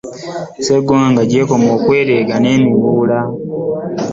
[0.61, 3.19] Sseggwanga gy'ekoma okwerega ne miwula.